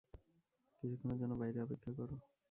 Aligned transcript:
কিছুক্ষণের 0.83 1.19
জন্য 1.21 1.33
বাইরে 1.41 1.59
অপেক্ষা 1.61 1.91
করো। 1.97 2.15